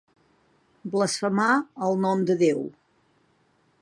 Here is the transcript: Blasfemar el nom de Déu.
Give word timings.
Blasfemar 0.95 1.51
el 1.89 2.01
nom 2.07 2.25
de 2.31 2.37
Déu. 2.43 2.65